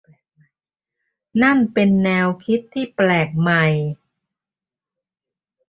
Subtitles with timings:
[1.41, 3.65] นั่นเป็นแนวคิดที่แปลกใหม่